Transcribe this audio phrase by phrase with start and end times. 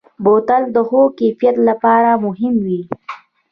[0.23, 2.81] بوتل د ښو کیفیت لپاره مهم وي.